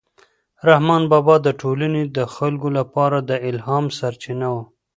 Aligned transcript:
رحمان 0.69 1.03
بابا 1.11 1.35
د 1.43 1.47
ټولنې 1.61 2.03
د 2.17 2.19
خلکو 2.35 2.67
لپاره 2.77 3.17
د 3.29 3.31
الهام 3.49 3.85
سرچینه 3.97 4.47
و. 4.53 4.55